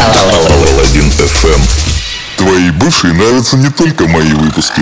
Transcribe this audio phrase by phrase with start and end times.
[0.00, 1.60] Паладин FM.
[2.36, 4.80] Твои бывшие нравятся не только мои выпуски.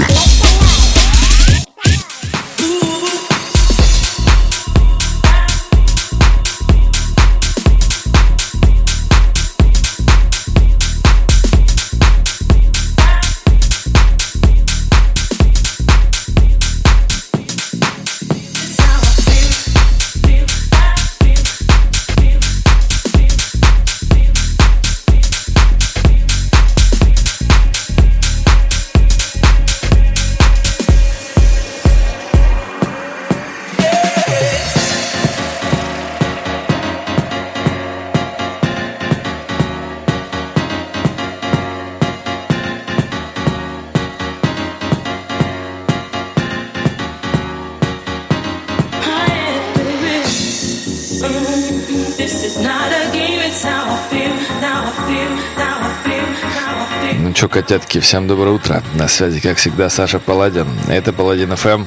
[58.00, 58.82] Всем доброе утро.
[58.94, 60.66] На связи, как всегда, Саша Паладин.
[60.88, 61.84] Это Паладин ФМ.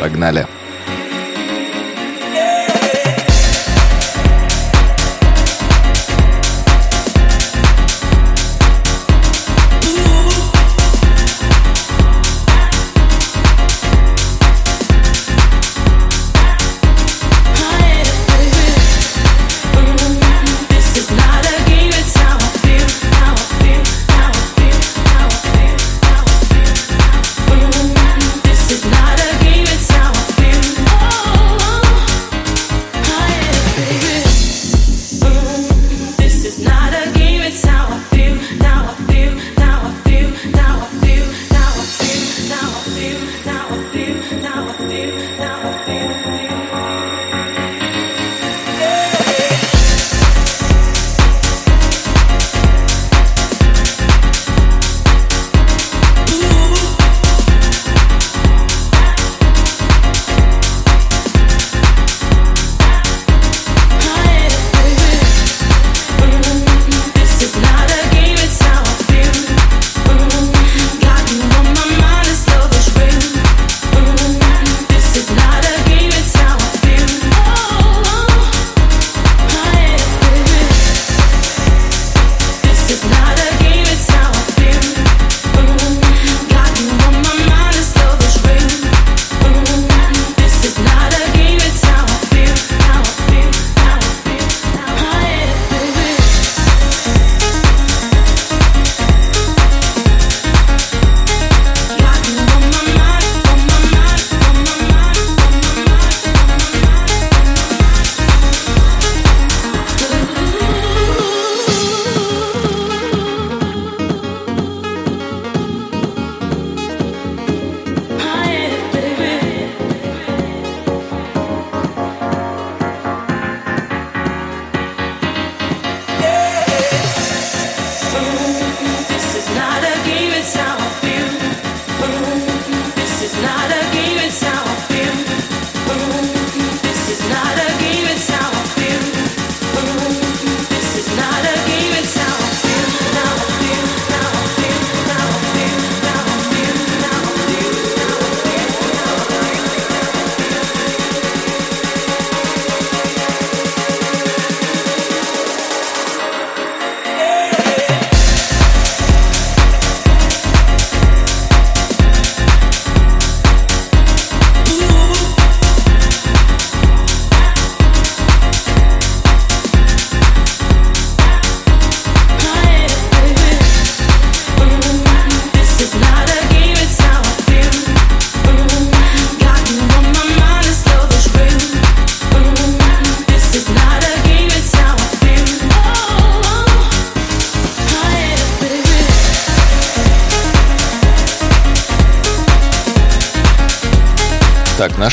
[0.00, 0.46] Погнали.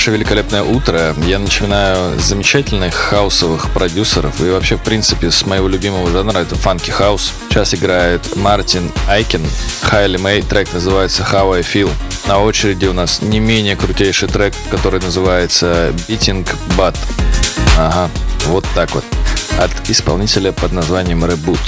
[0.01, 5.67] Наше великолепное утро я начинаю с замечательных хаусовых продюсеров и вообще, в принципе, с моего
[5.67, 7.31] любимого жанра, это funky house.
[7.47, 9.45] Сейчас играет Martin Ikin,
[9.83, 11.91] Hayley May, трек называется How I Feel.
[12.25, 16.97] На очереди у нас не менее крутейший трек, который называется Beating Butt.
[17.77, 18.09] Ага,
[18.47, 19.03] вот так вот.
[19.59, 21.59] От исполнителя под названием Reboot.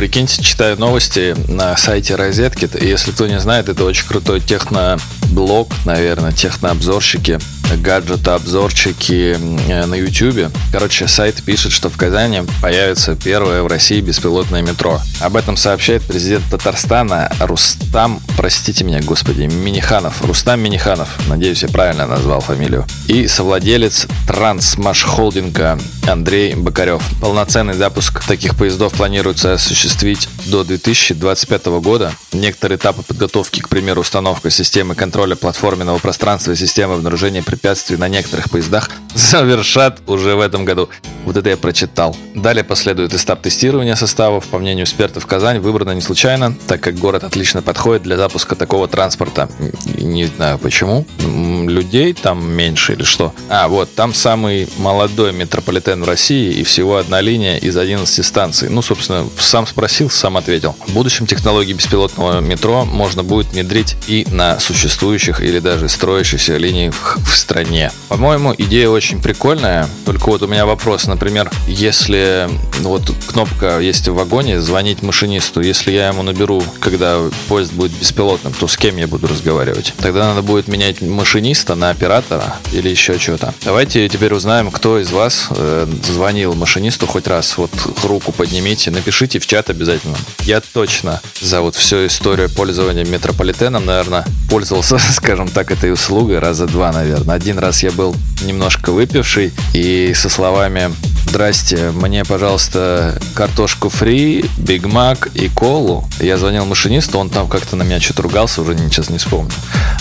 [0.00, 2.82] Прикиньте, читаю новости на сайте Розеткит.
[2.82, 7.38] Если кто не знает, это очень крутой техноблог, наверное, технообзорщики
[7.76, 9.36] гаджет-обзорчики
[9.68, 10.52] э, на YouTube.
[10.72, 15.00] Короче, сайт пишет, что в Казани появится первое в России беспилотное метро.
[15.20, 20.22] Об этом сообщает президент Татарстана Рустам, простите меня, господи, Миниханов.
[20.24, 22.86] Рустам Миниханов, надеюсь, я правильно назвал фамилию.
[23.06, 25.78] И совладелец Трансмаш Холдинга
[26.08, 27.02] Андрей Бокарев.
[27.20, 32.12] Полноценный запуск таких поездов планируется осуществить до 2025 года.
[32.32, 38.08] Некоторые этапы подготовки, к примеру, установка системы контроля платформенного пространства и системы обнаружения препятствий на
[38.08, 40.88] некоторых поездах завершат уже в этом году.
[41.24, 42.16] Вот это я прочитал.
[42.34, 44.46] Далее последует этап тестирования составов.
[44.46, 48.88] По мнению экспертов, Казань выбрана не случайно, так как город отлично подходит для запуска такого
[48.88, 49.48] транспорта.
[49.96, 51.06] Не знаю почему.
[51.18, 53.34] Людей там меньше или что.
[53.48, 58.68] А, вот, там самый молодой метрополитен в России и всего одна линия из 11 станций.
[58.68, 60.74] Ну, собственно, сам спросил, сам ответил.
[60.86, 67.18] В будущем технологии беспилотного метро можно будет внедрить и на существующих или даже строящихся линиях
[67.18, 67.90] в стране.
[68.08, 69.88] По-моему, идея очень прикольная.
[70.04, 71.06] Только вот у меня вопрос.
[71.06, 72.48] Например, если
[72.80, 75.60] вот кнопка есть в вагоне, звонить машинисту.
[75.60, 79.94] Если я ему наберу, когда поезд будет беспилотным, то с кем я буду разговаривать?
[79.98, 83.54] Тогда надо будет менять машиниста на оператора или еще что-то.
[83.64, 87.56] Давайте теперь узнаем, кто из вас э, звонил машинисту хоть раз.
[87.58, 87.70] Вот
[88.04, 90.16] руку поднимите, напишите в чат обязательно.
[90.40, 96.66] Я точно за вот всю историю пользования метрополитеном, наверное, пользовался, скажем так, этой услугой раза
[96.66, 97.36] два, наверное.
[97.36, 100.90] Один раз я был немножко выпивший и со словами
[101.30, 106.04] Здрасте, мне, пожалуйста, картошку фри, Биг Мак и колу.
[106.18, 109.52] Я звонил машинисту, он там как-то на меня что-то ругался, уже сейчас не вспомню.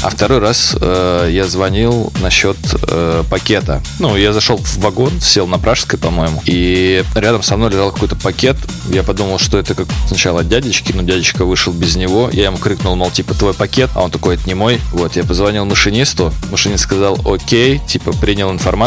[0.01, 3.84] А второй раз э, я звонил насчет э, пакета.
[4.00, 8.15] Ну, я зашел в вагон, сел на Пражской, по-моему, и рядом со мной лежал какой-то
[8.15, 8.58] пакет.
[8.89, 12.31] Я подумал, что это как сначала от дядечки, но дядечка вышел без него.
[12.34, 14.81] Я ему крикнул, мол, типа, твой пакет, а он такой, это не мой.
[14.91, 18.78] Вот, я позвонил машинисту, машинист сказал, окей, типа, принял информацию.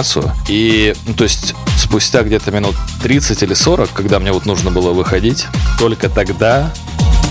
[0.49, 4.92] И, ну, то есть, спустя где-то минут 30 или 40, когда мне вот нужно было
[4.92, 5.46] выходить,
[5.78, 6.72] только тогда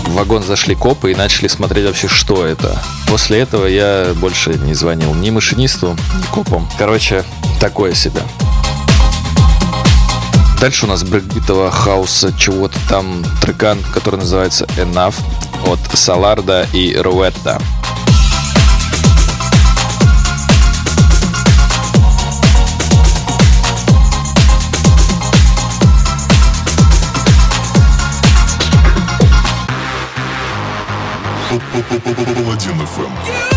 [0.04, 2.80] в вагон зашли копы и начали смотреть вообще, что это.
[3.08, 6.68] После этого я больше не звонил ни машинисту, ни копам.
[6.78, 7.24] Короче,
[7.60, 8.22] такое себе.
[10.60, 15.16] Дальше у нас брейкбитового хауса чего-то там трекан, который называется Enough
[15.66, 17.60] от Саларда и Руэтта.
[31.52, 33.51] Паладин FM.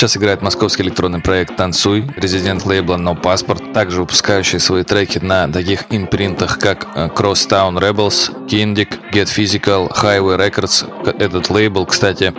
[0.00, 5.46] Сейчас играет московский электронный проект «Танцуй», резидент лейбла «No Passport», также выпускающий свои треки на
[5.46, 10.88] таких импринтах, как э, Crosstown Rebels, Kindic, Get Physical, Highway Records.
[11.18, 12.32] Этот лейбл, кстати,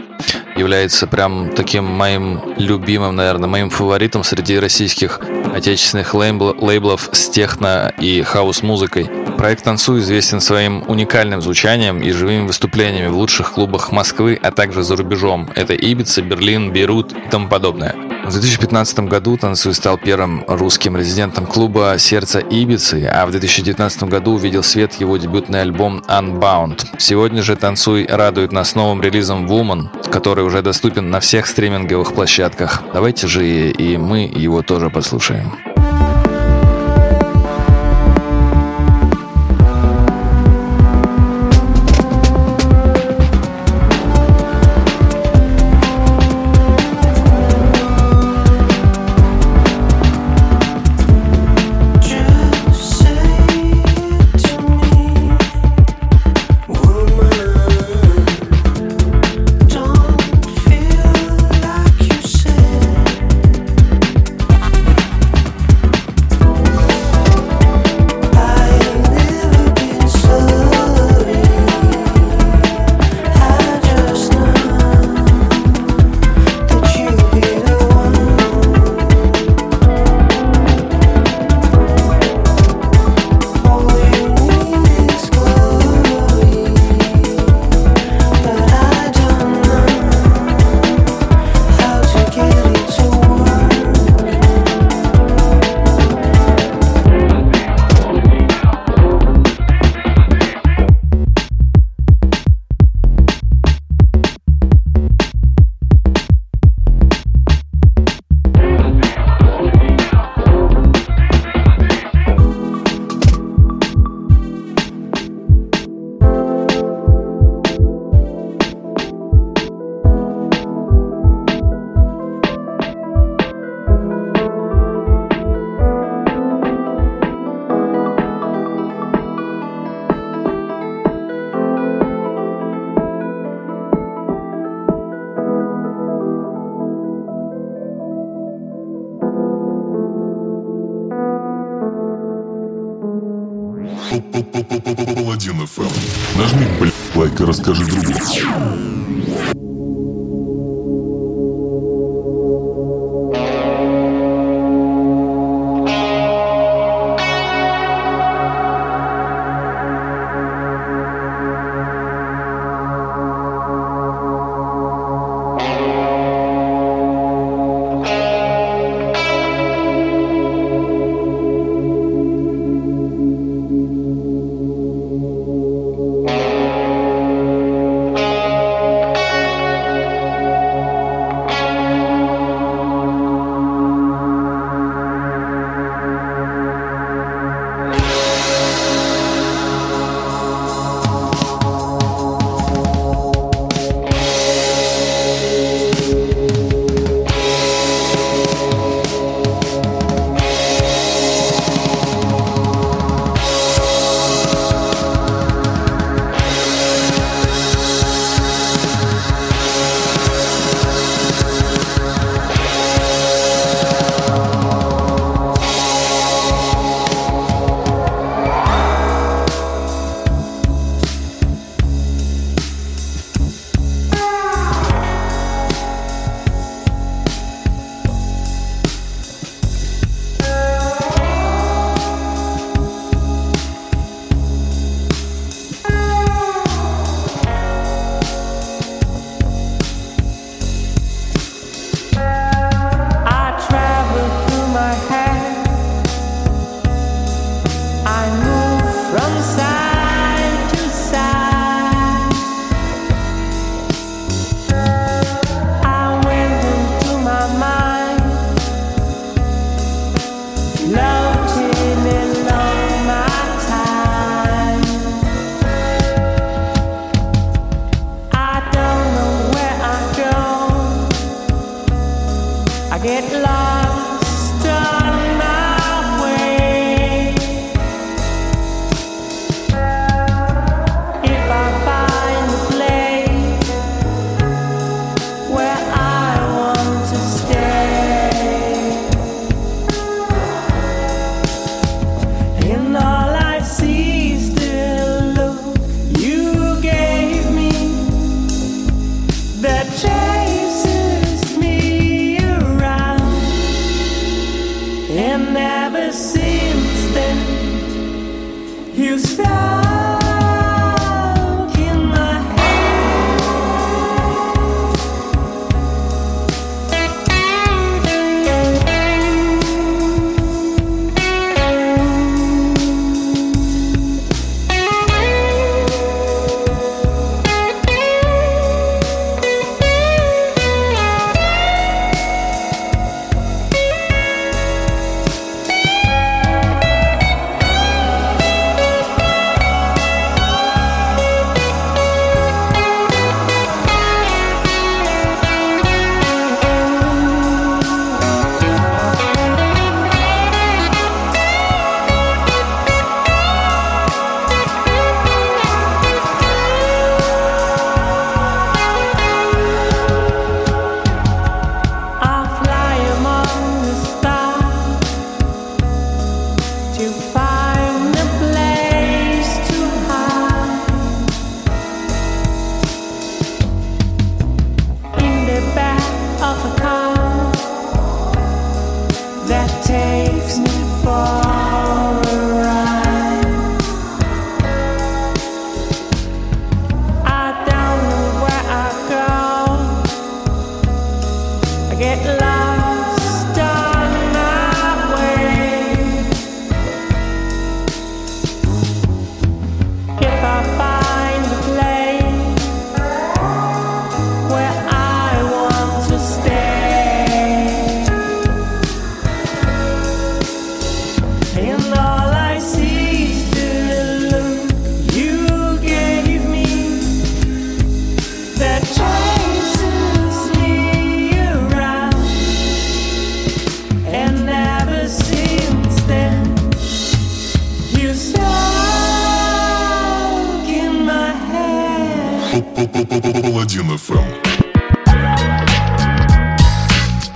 [0.56, 5.20] является прям таким моим любимым, наверное, моим фаворитом среди российских
[5.54, 9.10] отечественных лейбл, лейблов с техно и хаос-музыкой.
[9.38, 14.84] Проект «Танцуй» известен своим уникальным звучанием и живыми выступлениями в лучших клубах Москвы, а также
[14.84, 15.50] за рубежом.
[15.56, 17.96] Это Ибица, Берлин, Бейрут и тому подобное.
[18.24, 24.34] В 2015 году «Танцуй» стал первым русским резидентом клуба «Сердце Ибицы», а в 2019 году
[24.34, 26.86] увидел свет его дебютный альбом «Unbound».
[27.00, 32.84] Сегодня же «Танцуй» радует нас новым релизом «Woman», который уже доступен на всех стриминговых площадках.
[32.94, 35.71] Давайте же и мы его тоже послушаем.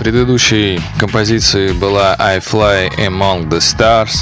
[0.06, 4.18] Предыдущей композиции была I Fly Among the Stars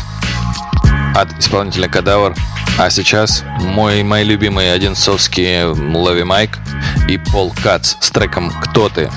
[1.15, 2.35] от исполнителя Kadavar.
[2.79, 6.59] А сейчас мой, мои любимые одинцовские Лови Майк
[7.07, 9.11] и Пол Кац с треком «Кто ты?».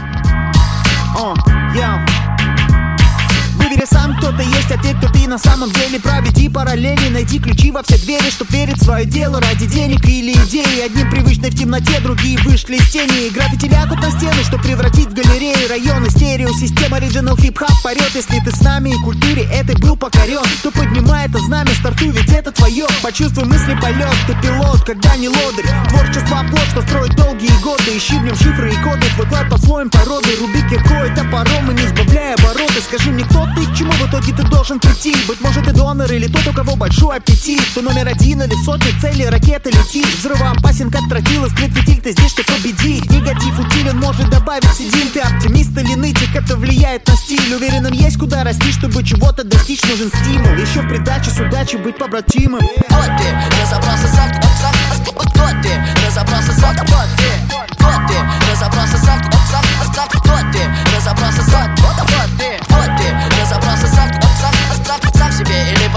[4.68, 6.00] Есть, а те, кто ты на самом деле.
[6.00, 10.34] Проведи параллели, найди ключи во все двери Чтоб верить в свое дело ради денег или
[10.34, 10.86] идеи.
[10.86, 13.30] Одним привычны в темноте, другие вышли из тени.
[13.30, 16.10] Граффити лягут на стены, что превратить в галерею Районы.
[16.10, 20.72] Стерео, система оригинал хип-хап Порет, если ты с нами и культуре этой был покорен То
[20.72, 25.66] поднимай это знамя, стартуй, ведь это твое Почувствуй мысли полет, ты пилот, когда не лодырь.
[25.90, 27.98] Творчество плод, что строит долгие годы.
[27.98, 30.30] Ищи в нем шифры и коды, твой клад по слоям породы.
[30.40, 32.82] Руби киркой, топором и не сбавляя обороты.
[32.82, 35.15] Скажи мне, кто ты, чему в итоге ты должен прийти.
[35.28, 37.62] Быть может ты донор или тот, у кого большой аппетит.
[37.74, 42.32] Ты номер один или сотни цели ракеты летит Взрывоопасен, как тротил, скрыт фитиль, ты здесь,
[42.32, 43.10] чтобы победить.
[43.10, 45.10] Негатив утилен, может добавить седин.
[45.13, 47.54] Ты оптимист или нытик, это влияет на стиль.
[47.54, 49.84] Уверенным есть куда расти, чтобы чего-то достичь.
[49.84, 52.62] Нужен стимул, еще в придаче с удачей быть побратимым.
[52.62, 54.74] Вот ты, разобрался сам, сам,
[55.15, 55.70] вот ты,
[56.06, 62.30] разобрался сам, вот ты Вот ты, разобрался сам, сам, сам, вот ты, разобрался сам, вот
[62.38, 62.97] ты Вот ты,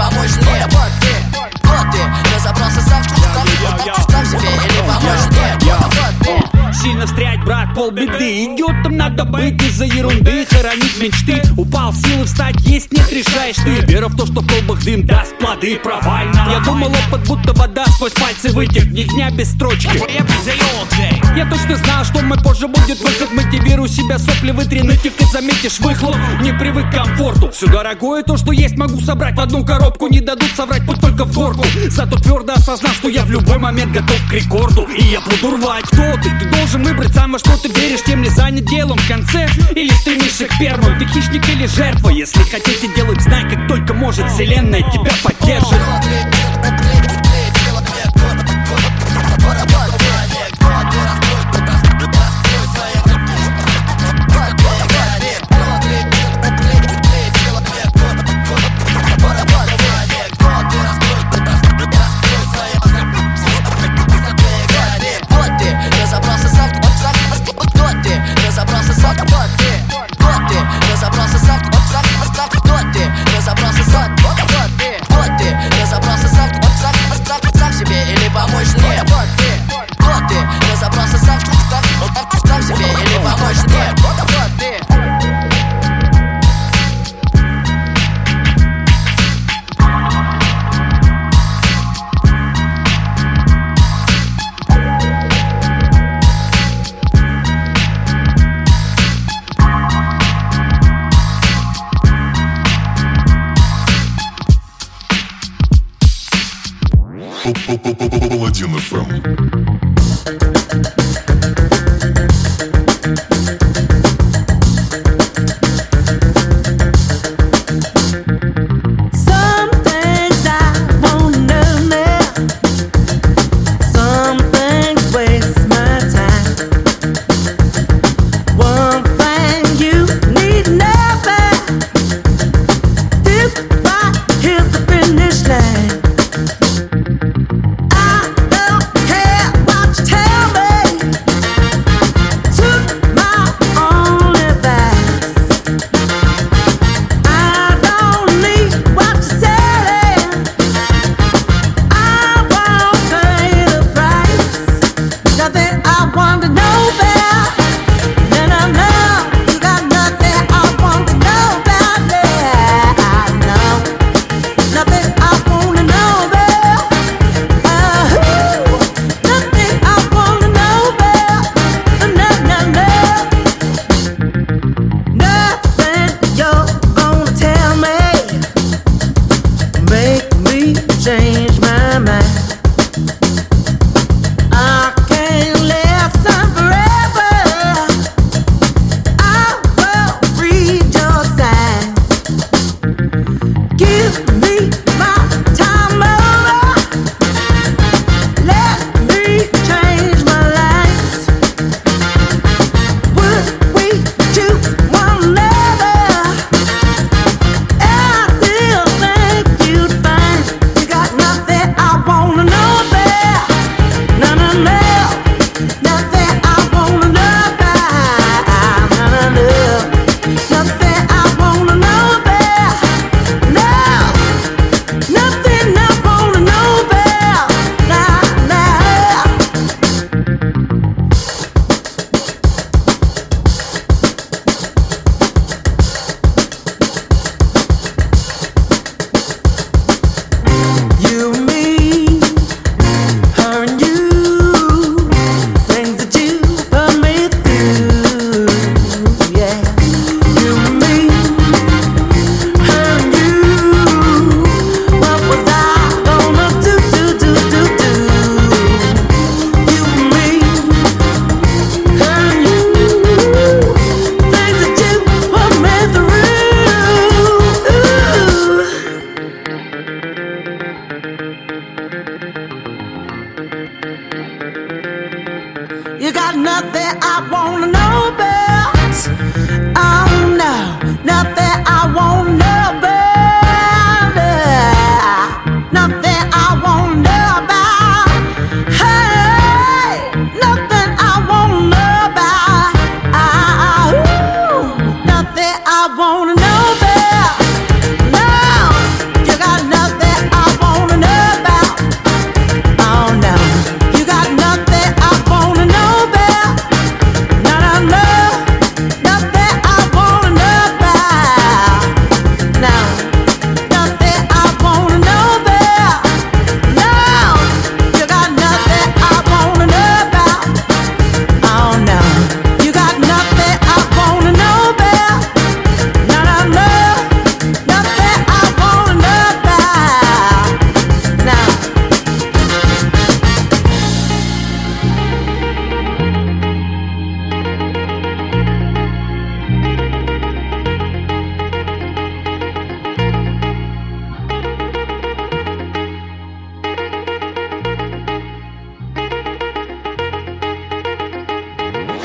[0.01, 0.65] помочь мне?
[0.71, 1.13] Вот ты,
[1.63, 3.47] вот ты, разобрался сам, сам,
[4.09, 5.30] сам себе или помочь
[6.81, 8.45] Сильно встрять, брат, полбеды.
[8.45, 11.39] Идет там надо быть из-за ерунды Хоронить мечты.
[11.55, 13.85] Упал силы встать, есть нет, решаешь ты.
[13.85, 16.47] Вера в то, что в колбах дым даст плоды Провально.
[16.49, 19.91] Я думал, опыт будто вода сквозь пальцы вытек дня без строчки.
[21.37, 23.31] Я точно знал, что мой позже будет выход.
[23.31, 26.15] Мотивирую себя, сопли вытри, нытик и заметишь выхлоп.
[26.41, 27.51] Не привык к комфорту.
[27.51, 29.35] Все дорогое, то, что есть, могу собрать.
[29.35, 31.63] В одну коробку Не дадут соврать, путь только в горку.
[31.89, 34.87] Зато твердо осознав, что я в любой момент готов к рекорду.
[34.97, 35.83] И я буду рвать.
[35.83, 36.31] Кто ты?
[36.39, 39.47] Ты должен выбрать сам во что ты веришь Тем ли занят делом в конце?
[39.75, 42.09] Или стремишься к первому Ты хищник или жертва?
[42.09, 47.00] Если хотите делать, знай, как только может Вселенная тебя поддержит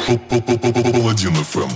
[0.06, 1.70] FM.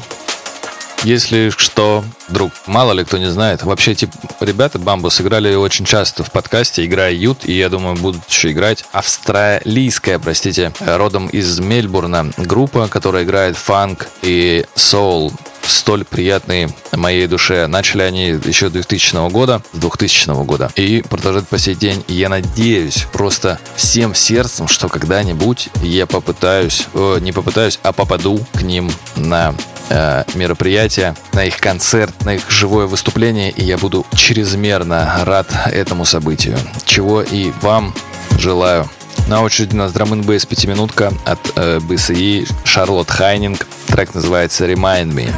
[1.02, 6.22] Если что, друг, мало ли кто не знает, вообще эти ребята Бамбус играли очень часто
[6.22, 8.84] в подкасте «Игра Ют», и я думаю, будут еще играть.
[8.92, 15.32] Австралийская, простите, родом из Мельбурна группа, которая играет фанк и соул
[15.70, 17.66] столь приятные моей душе.
[17.66, 22.04] Начали они еще 2000 года, с 2000 года, и продолжают по сей день.
[22.08, 28.44] И я надеюсь просто всем сердцем, что когда-нибудь я попытаюсь, э, не попытаюсь, а попаду
[28.52, 29.54] к ним на
[29.88, 36.04] э, мероприятие, на их концерт, на их живое выступление, и я буду чрезмерно рад этому
[36.04, 36.58] событию.
[36.84, 37.94] Чего и вам
[38.38, 38.88] желаю.
[39.28, 43.66] На очереди у нас н бейс пятиминутка от э, BCE Шарлотт Хайнинг.
[43.86, 45.32] Трек называется Remind Me.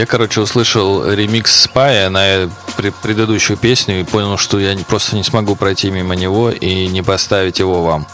[0.00, 2.44] Я, короче, услышал ремикс Спая на
[2.78, 7.02] пре- предыдущую песню и понял, что я просто не смогу пройти мимо него и не
[7.02, 8.06] поставить его вам.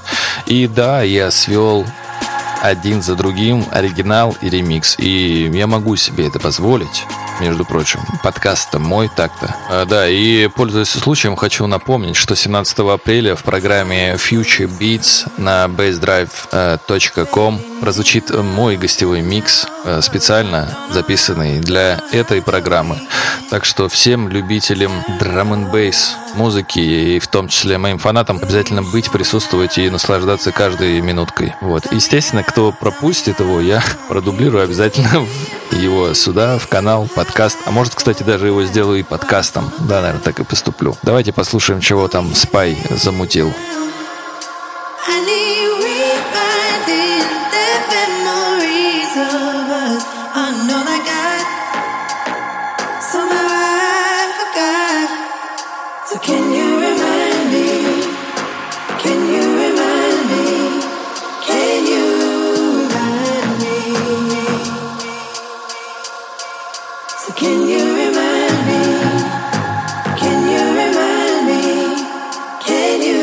[0.47, 1.87] И да, я свел
[2.61, 4.97] один за другим оригинал и ремикс.
[4.99, 7.05] И я могу себе это позволить.
[7.41, 8.01] Между прочим.
[8.22, 9.55] Подкаст-то мой так-то.
[9.68, 15.66] А, да, и пользуясь случаем, хочу напомнить, что 17 апреля в программе Future Beats на
[15.66, 23.01] bassdrive.com прозвучит мой гостевой микс, э, специально записанный для этой программы.
[23.51, 25.66] Так что всем любителям драм н
[26.37, 31.55] музыки и в том числе моим фанатам обязательно быть, присутствовать и наслаждаться каждой минуткой.
[31.61, 31.93] Вот.
[31.93, 35.26] Естественно, кто пропустит его, я продублирую обязательно
[35.72, 37.59] его сюда, в канал, подкаст.
[37.64, 39.72] А может, кстати, даже его сделаю и подкастом.
[39.78, 40.97] Да, наверное, так и поступлю.
[41.03, 43.53] Давайте послушаем, чего там Спай замутил.
[45.09, 45.36] I
[67.37, 68.83] can you remind me?
[70.17, 71.47] Can you remind me?
[71.47, 71.62] Can you remind me?
[72.64, 73.21] Can you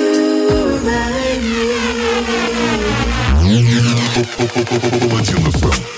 [0.69, 1.43] remind
[5.87, 5.92] me?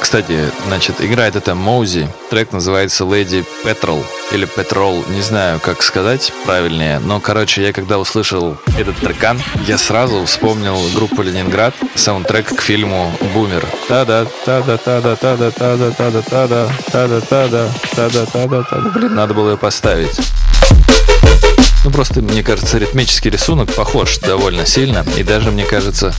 [0.00, 2.08] Кстати, значит, играет это Моузи.
[2.30, 6.98] Трек называется Lady Petrol или Petrol, не знаю, как сказать правильнее.
[6.98, 13.12] Но, короче, я когда услышал этот трекан, я сразу вспомнил группу Ленинград, саундтрек к фильму
[13.34, 13.66] Бумер.
[13.88, 18.90] Та-да, та-да, та-да, та-да, та-да, та-да, та-да, та-да, та-да, та-да, та-да, та-да.
[18.90, 20.18] Блин, надо было ее поставить.
[21.88, 26.12] Ну, просто, мне кажется, ритмический рисунок похож довольно сильно, и даже, мне кажется,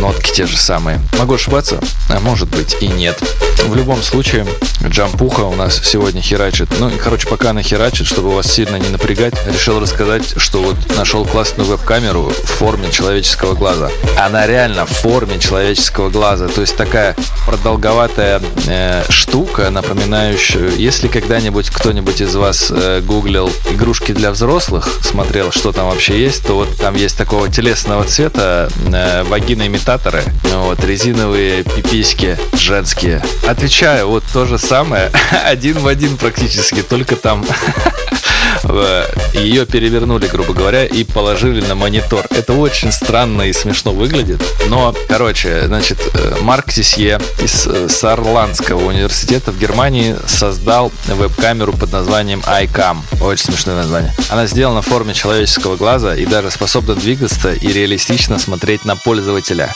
[0.00, 1.00] нотки те же самые.
[1.20, 3.22] Могу ошибаться, а может быть и нет.
[3.64, 4.44] В любом случае,
[4.82, 6.68] Джампуха у нас сегодня херачит.
[6.80, 10.76] Ну и, короче, пока она херачит, чтобы вас сильно не напрягать, решил рассказать, что вот
[10.96, 13.90] нашел классную веб-камеру в форме человеческого глаза.
[14.18, 16.48] Она реально в форме человеческого глаза.
[16.48, 17.14] То есть такая
[17.46, 25.52] продолговатая э, штука, напоминающая, если когда-нибудь кто-нибудь из вас э, гуглил игрушки для взрослых, смотрел,
[25.52, 31.62] что там вообще есть, то вот там есть такого телесного цвета э, вагиноимитаторы, вот, резиновые
[31.62, 33.22] пиписьки женские.
[33.46, 35.10] Отвечаю, вот то же самое,
[35.44, 37.44] один в один практически, только там
[39.34, 42.26] ее перевернули, грубо говоря, и положили на монитор.
[42.30, 44.42] Это очень странно и смешно выглядит.
[44.68, 51.92] Но, короче, значит, э, Марк Тисье из э, Сарландского университета в Германии создал веб-камеру под
[51.92, 52.98] названием iCam.
[53.20, 54.14] Очень смешное название.
[54.30, 59.74] Она сделана в форме человеческого глаза и даже способна двигаться и реалистично смотреть на пользователя.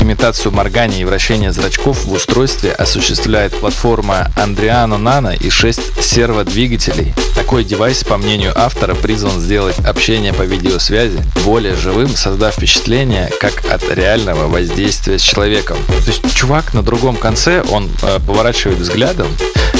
[0.00, 7.14] Имитацию моргания и вращения зрачков в устройстве осуществляет платформа Andriano Nano и 6 серводвигателей.
[7.36, 13.64] Такой девайс, по мнению автора, призван сделать общение по видеосвязи более живым, создав впечатление как
[13.70, 15.78] от реального воздействия с человеком.
[15.86, 19.28] То есть чувак на другом конце, он э, поворачивает взглядом,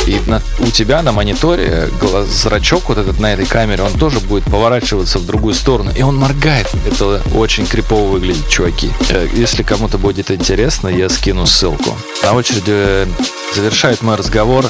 [0.09, 4.20] и на- у тебя на мониторе глаз- зрачок вот этот на этой камере, он тоже
[4.20, 6.68] будет поворачиваться в другую сторону, и он моргает.
[6.86, 8.90] Это очень крипово выглядит, чуваки.
[9.11, 11.96] Э, Если кому-то будет интересно, я скину ссылку.
[12.22, 13.06] На очереди э,
[13.54, 14.64] завершает мой разговор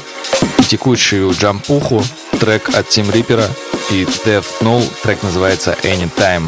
[0.68, 2.02] текущую джампуху,
[2.40, 3.46] трек от Тим Риппера
[3.90, 6.44] и Death Null, трек называется Anytime.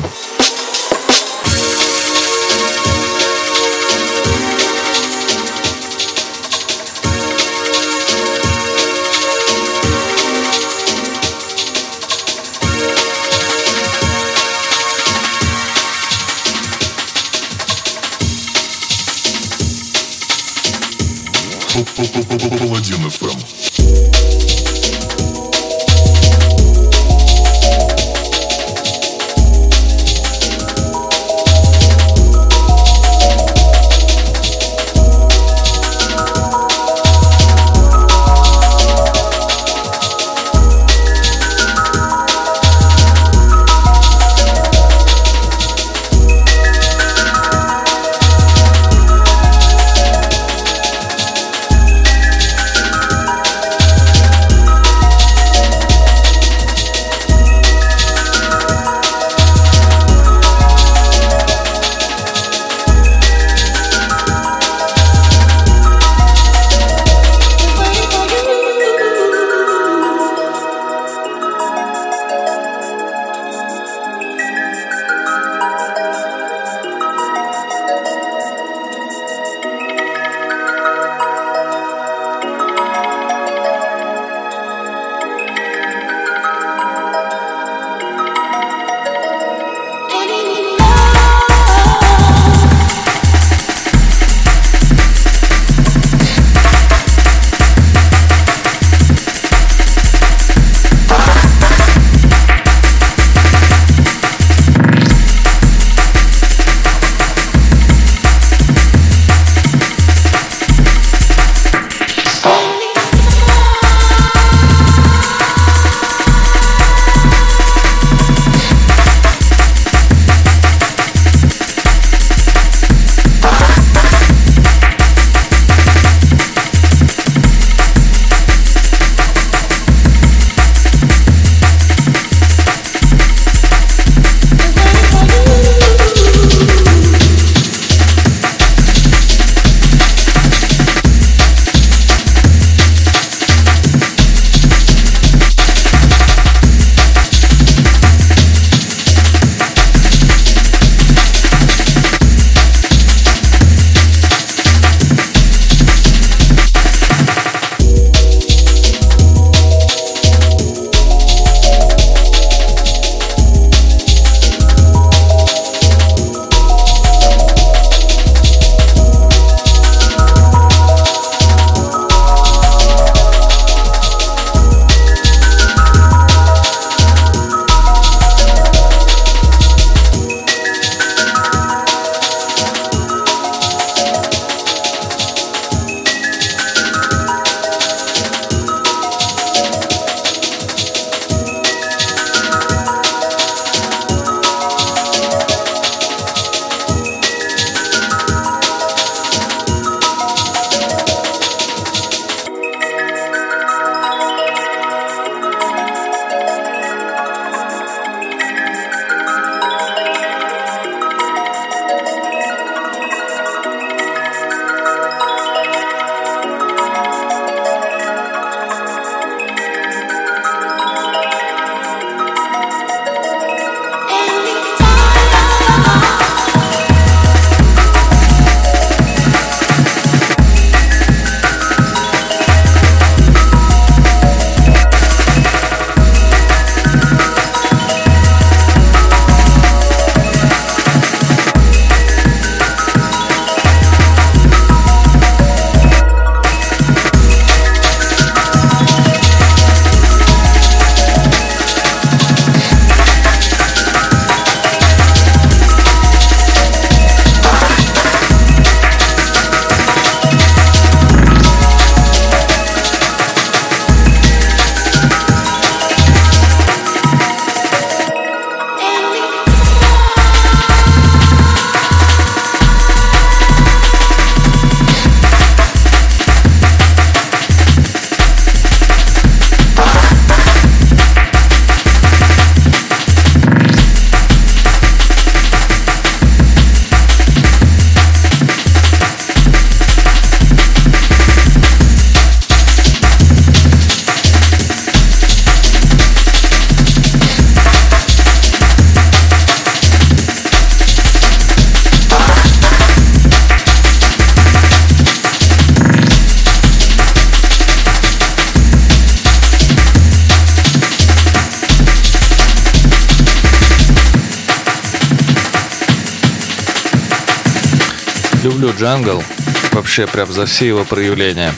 [320.01, 321.53] Вообще прям за все его проявления.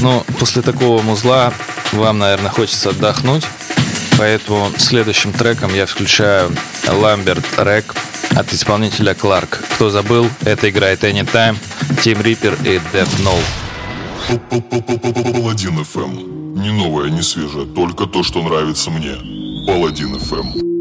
[0.00, 1.52] Но после такого музла
[1.92, 3.44] вам, наверное, хочется отдохнуть.
[4.16, 6.50] Поэтому следующим треком я включаю
[6.88, 7.94] Ламберт Рэк
[8.30, 9.62] от исполнителя Кларк.
[9.74, 11.56] Кто забыл, это играет Anytime,
[12.02, 13.38] Team Reaper и Death Know.
[15.34, 16.58] Паладин FM.
[16.58, 19.16] Не новое, не свежее, только то, что нравится мне.
[19.66, 20.72] Паладин FM.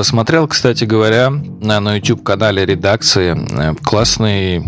[0.00, 4.64] Посмотрел, кстати говоря, на YouTube-канале редакции э, классный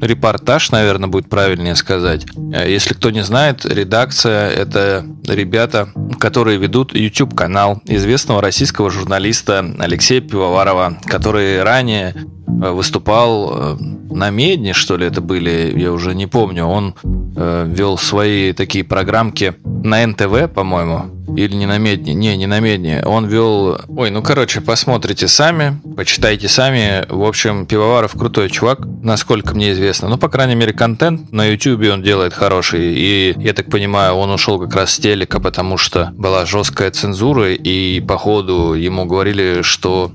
[0.00, 2.24] репортаж, наверное, будет правильнее сказать.
[2.54, 10.22] Э, если кто не знает, редакция— это ребята, которые ведут YouTube-канал известного российского журналиста Алексея
[10.22, 13.76] Пивоварова, который ранее э, выступал
[14.10, 16.64] на Медне, что ли, это были, я уже не помню.
[16.64, 22.14] Он вел свои такие программки на НТВ, по-моему, или не на Медне?
[22.14, 23.02] Не, не на Медне.
[23.04, 23.80] Он вел...
[23.88, 27.06] Ой, ну, короче, посмотрите сами, почитайте сами.
[27.08, 30.08] В общем, Пивоваров крутой чувак, насколько мне известно.
[30.08, 32.94] Ну, по крайней мере, контент на YouTube он делает хороший.
[32.94, 37.52] И, я так понимаю, он ушел как раз с телека, потому что была жесткая цензура,
[37.52, 40.12] и, походу, ему говорили, что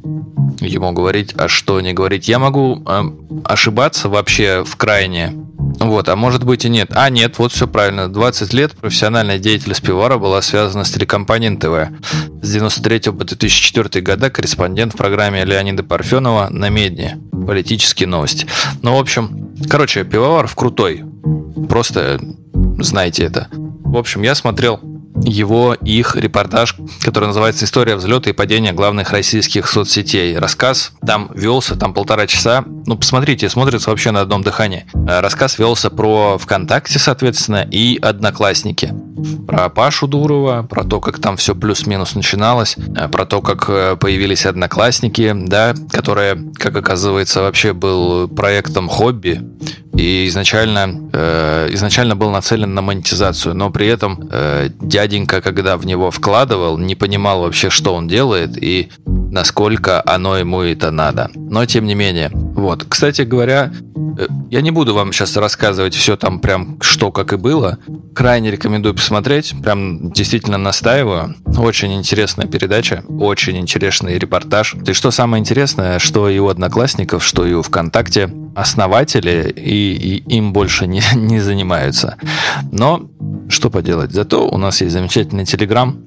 [0.59, 2.27] ему говорить, а что не говорить.
[2.27, 3.03] Я могу э,
[3.43, 5.33] ошибаться вообще в крайне.
[5.79, 6.89] Вот, а может быть и нет.
[6.93, 8.07] А, нет, вот все правильно.
[8.07, 12.05] 20 лет профессиональная деятельность пивара была связана с телекомпанией НТВ.
[12.41, 17.19] С 93 по 2004 года корреспондент в программе Леонида Парфенова на Медне.
[17.31, 18.47] Политические новости.
[18.81, 21.03] Ну, в общем, короче, пивоваров крутой.
[21.69, 22.19] Просто
[22.79, 23.47] знайте это.
[23.51, 24.79] В общем, я смотрел
[25.23, 30.37] его, их репортаж, который называется «История взлета и падения главных российских соцсетей».
[30.37, 32.65] Рассказ там велся, там полтора часа.
[32.87, 34.85] Ну, посмотрите, смотрится вообще на одном дыхании.
[35.07, 38.93] Э, рассказ велся про ВКонтакте, соответственно, и Одноклассники.
[39.47, 43.95] Про Пашу Дурова, про то, как там все плюс-минус начиналось, э, про то, как э,
[43.99, 49.41] появились Одноклассники, да, которые, как оказывается, вообще был проектом хобби,
[49.97, 55.85] и изначально, э, изначально был нацелен на монетизацию, но при этом э, дяденька, когда в
[55.85, 58.89] него вкладывал, не понимал вообще, что он делает и
[59.35, 61.29] насколько оно ему это надо.
[61.35, 62.31] Но тем не менее.
[62.33, 62.85] Вот.
[62.87, 63.69] Кстати говоря,
[64.17, 67.77] э, я не буду вам сейчас рассказывать все там прям что как и было.
[68.13, 69.53] Крайне рекомендую посмотреть.
[69.61, 71.35] Прям действительно настаиваю.
[71.57, 74.77] Очень интересная передача, очень интересный репортаж.
[74.87, 80.35] И что самое интересное, что и у Одноклассников, что и у ВКонтакте основатели и, и
[80.37, 82.15] им больше не, не занимаются.
[82.71, 83.09] Но
[83.49, 85.99] что поделать, зато у нас есть замечательный Телеграм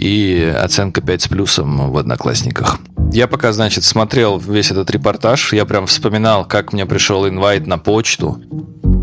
[0.00, 2.78] и оценка 5 с плюсом в Одноклассниках.
[3.12, 7.76] Я пока, значит, смотрел весь этот репортаж, я прям вспоминал, как мне пришел инвайт на
[7.76, 8.40] почту,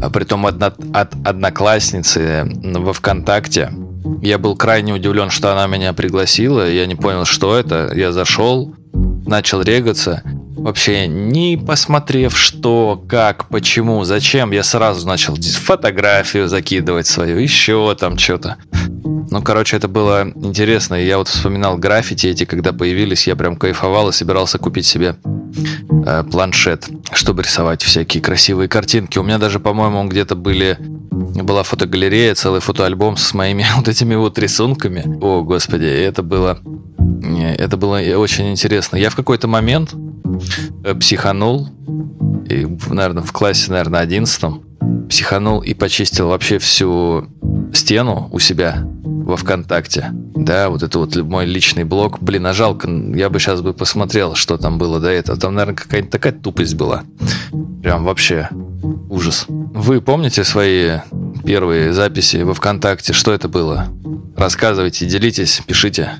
[0.02, 3.72] а притом от, от одноклассницы во ВКонтакте.
[4.24, 7.92] Я был крайне удивлен, что она меня пригласила, я не понял, что это.
[7.94, 10.24] Я зашел, начал регаться,
[10.56, 18.18] вообще не посмотрев, что, как, почему, зачем, я сразу начал фотографию закидывать свою, еще там
[18.18, 18.58] что-то.
[19.30, 20.96] Ну, короче, это было интересно.
[20.96, 25.18] Я вот вспоминал граффити эти, когда появились, я прям кайфовал и собирался купить себе
[26.06, 29.20] э, планшет, чтобы рисовать всякие красивые картинки.
[29.20, 30.78] У меня даже, по-моему, где-то были
[31.12, 35.18] была фотогалерея, целый фотоальбом с моими вот этими вот рисунками.
[35.22, 36.60] О, господи, это было
[37.58, 38.96] это было очень интересно.
[38.96, 39.94] Я в какой-то момент
[40.84, 41.70] э, психанул,
[42.50, 44.64] и, наверное, в классе, наверное, одиннадцатом,
[45.10, 47.28] психанул и почистил вообще всю
[47.74, 50.10] стену у себя во ВКонтакте.
[50.36, 52.20] Да, вот это вот мой личный блог.
[52.22, 55.38] Блин, а жалко, я бы сейчас бы посмотрел, что там было до этого.
[55.38, 57.04] Там, наверное, какая-то такая тупость была.
[57.82, 58.50] Прям вообще
[59.10, 59.46] ужас.
[59.50, 61.00] Вы помните свои
[61.46, 63.14] первые записи во ВКонтакте?
[63.14, 63.88] Что это было?
[64.36, 66.12] Рассказывайте, делитесь, пишите.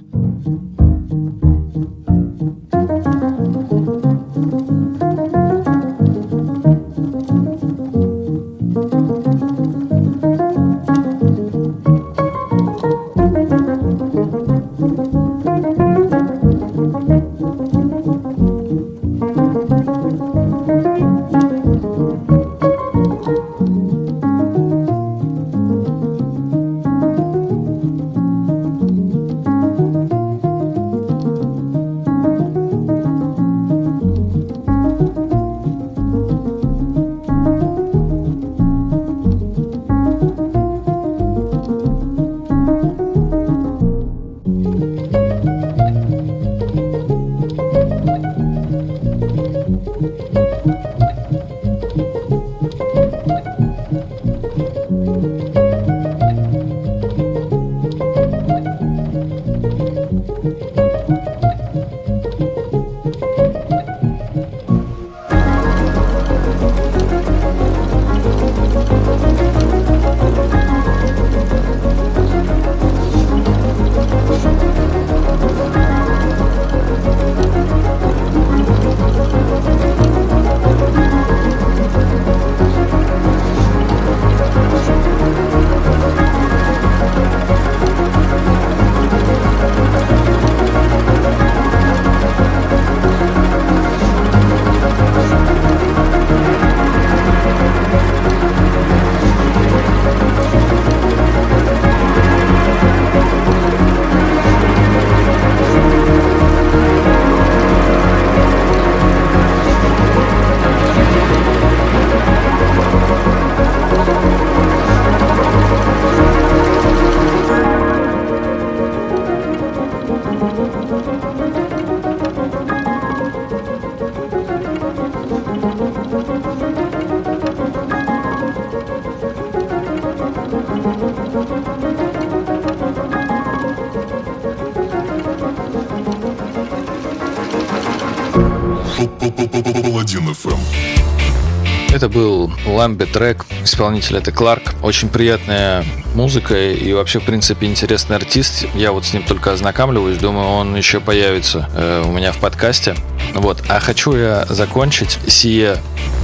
[141.98, 144.76] Это был Ламби трек, исполнитель это Кларк.
[144.84, 145.84] Очень приятная
[146.14, 148.68] музыка и вообще, в принципе, интересный артист.
[148.76, 152.96] Я вот с ним только ознакомливаюсь, думаю, он еще появится э, у меня в подкасте.
[153.34, 153.64] Вот.
[153.68, 155.78] А хочу я закончить сие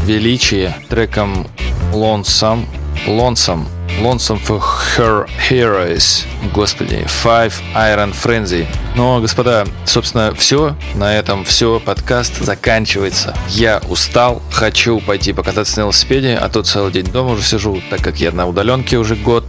[0.06, 1.48] величие треком
[1.92, 2.68] Lonesome.
[3.08, 3.66] Lonesome
[4.00, 4.62] Lonesome for
[4.96, 6.24] Her Heroes.
[6.54, 8.68] Господи, Five Iron Frenzy.
[8.96, 10.76] Но, господа, собственно, все.
[10.96, 11.80] На этом все.
[11.80, 13.36] Подкаст заканчивается.
[13.50, 14.42] Я устал.
[14.52, 18.32] Хочу пойти покататься на велосипеде, а то целый день дома уже сижу, так как я
[18.32, 19.43] на удаленке уже год.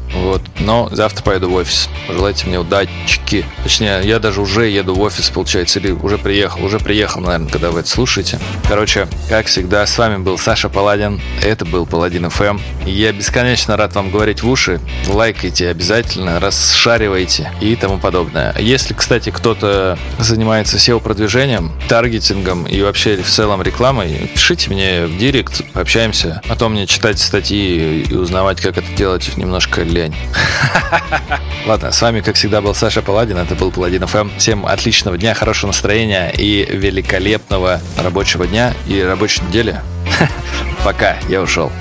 [0.65, 1.89] Но завтра поеду в офис.
[2.09, 3.45] Пожелайте мне удачки.
[3.63, 6.65] Точнее, я даже уже еду в офис, получается, или уже приехал.
[6.65, 8.39] Уже приехал, наверное, когда вы это слушаете.
[8.67, 11.21] Короче, как всегда, с вами был Саша Паладин.
[11.43, 12.61] Это был Паладин FM.
[12.87, 14.81] Я бесконечно рад вам говорить в уши.
[15.07, 18.55] Лайкайте обязательно, расшаривайте и тому подобное.
[18.59, 25.63] Если, кстати, кто-то занимается SEO-продвижением, таргетингом и вообще в целом рекламой, пишите мне в директ,
[25.73, 26.41] пообщаемся.
[26.49, 30.15] А то мне читать статьи и узнавать, как это делать, немножко лень.
[31.67, 33.39] Ладно, с вами, как всегда, был Саша Паладин.
[33.39, 34.31] Это был Паладин ФМ.
[34.39, 39.81] Всем отличного дня, хорошего настроения и великолепного рабочего дня и рабочей недели.
[40.85, 41.73] Пока, я ушел.